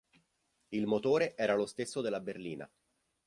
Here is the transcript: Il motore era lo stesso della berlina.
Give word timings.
Il 0.69 0.87
motore 0.87 1.37
era 1.37 1.53
lo 1.53 1.67
stesso 1.67 2.01
della 2.01 2.19
berlina. 2.21 2.67